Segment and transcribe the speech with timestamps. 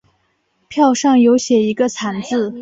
[0.67, 2.49] 票上有写一个惨字